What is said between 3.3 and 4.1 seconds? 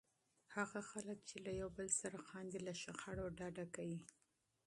ډډه کوي.